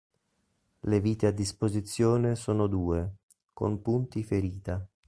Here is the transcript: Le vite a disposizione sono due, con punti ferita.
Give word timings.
Le 0.81 0.97
vite 0.99 1.25
a 1.27 1.31
disposizione 1.31 2.33
sono 2.35 2.65
due, 2.65 3.17
con 3.53 3.83
punti 3.83 4.23
ferita. 4.23 4.83